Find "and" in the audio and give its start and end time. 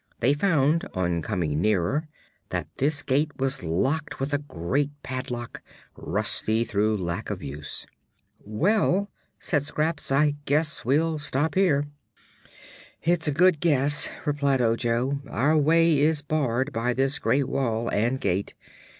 17.89-18.19